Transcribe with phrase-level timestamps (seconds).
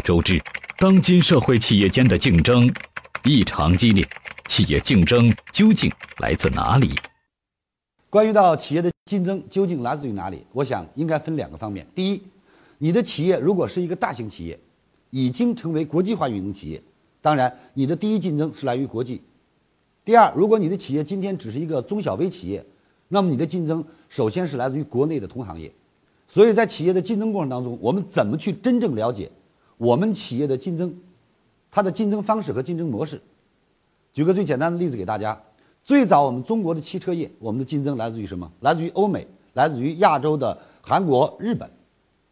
[0.00, 0.40] 周知，
[0.78, 2.72] 当今社会企业间的竞争
[3.24, 4.06] 异常激烈，
[4.46, 6.94] 企业竞争究竟来自哪里？
[8.08, 10.46] 关于到企业的竞争究竟来自于哪里？
[10.52, 11.86] 我想应该分两个方面。
[11.94, 12.22] 第一，
[12.78, 14.58] 你的企业如果是一个大型企业，
[15.10, 16.82] 已经成为国际化运营企业，
[17.20, 19.22] 当然你的第一竞争是来于国际。
[20.04, 22.64] 第二，如果你的企业今天只是一个中小微企业，
[23.08, 25.70] 那么你的竞争首先是来自于国内的同行业。
[26.28, 29.30] 所以在企业的竞争过程当中，我们怎么去真正了解
[29.78, 30.94] 我们企业的竞争，
[31.70, 33.20] 它的竞争方式和竞争模式？
[34.12, 35.40] 举个最简单的例子给大家。
[35.84, 38.50] 最早我们中国的汽车业，我们的竞争来自于什么？
[38.60, 41.70] 来自于欧美，来自于亚洲的韩国、日本。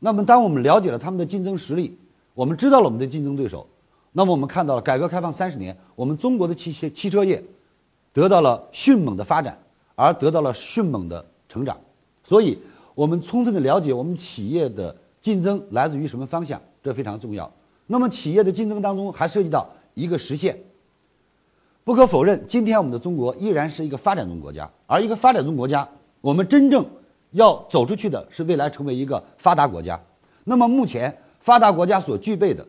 [0.00, 1.96] 那么，当我们了解了他们的竞争实力，
[2.34, 3.66] 我们知道了我们的竞争对手，
[4.12, 7.42] 那么我们看到了改革开放三十年，我们中国的汽车汽车业
[8.12, 9.58] 得到了迅猛的发展，
[9.94, 11.78] 而得到了迅猛的成长。
[12.22, 12.58] 所以，
[12.94, 14.94] 我们充分的了解我们企业的
[15.28, 17.52] 竞争来自于什么方向，这非常重要。
[17.86, 20.58] 那么，企业的竞争当中还涉及到一个实现。
[21.84, 25.86] 不可否认，今天我们的中国依然是一个发展中国家，而一个发展中国家，
[26.22, 26.82] 我们真正
[27.32, 30.00] 要走出去的是未来成为一个发达国家。
[30.44, 32.66] 那么目前发达国家所具备的，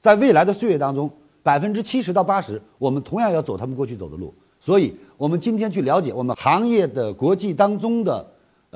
[0.00, 1.10] 在未来的岁月当中，
[1.42, 4.32] 百分之七十到八十，我们同样要走他们过去走的路。
[4.60, 8.24] 所以，我们今天去了解我们行业的国际当中的，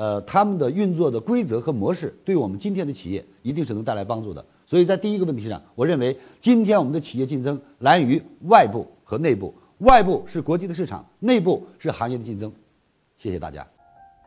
[0.01, 4.47] 呃，他们的运作的规则和模式，对我们今天的企业一定是能带来帮助的。
[4.67, 9.53] 所以在第一个问题上，我认为今天我们的企业竞争来源于外部和内部。
[9.77, 12.51] 外部是国际的市场，内部是行业的竞争。
[13.19, 13.67] 谢谢大家。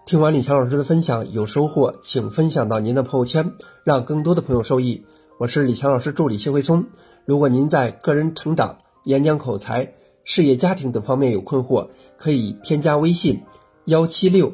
[0.05, 5.05] 听完李强老师的分享，有收获，请分享到您的朋友圈，让更多的朋友受益。
[5.39, 6.85] 我是李强老师助理谢慧聪。
[7.25, 11.87] 如果您在个人成长、演讲口才、事业家庭等方面有困惑，
[12.19, 13.41] 可以添加微信
[13.85, 14.53] 幺七六